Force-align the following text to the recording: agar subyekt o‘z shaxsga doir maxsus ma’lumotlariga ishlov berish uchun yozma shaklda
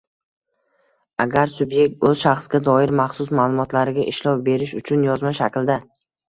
agar 1.25 1.51
subyekt 1.57 2.07
o‘z 2.11 2.17
shaxsga 2.21 2.61
doir 2.69 2.93
maxsus 3.01 3.29
ma’lumotlariga 3.41 4.07
ishlov 4.13 4.43
berish 4.49 4.75
uchun 4.81 5.07
yozma 5.11 5.37
shaklda 5.43 5.79